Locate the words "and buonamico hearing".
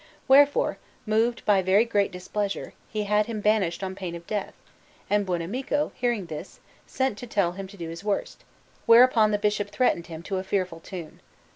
5.11-6.25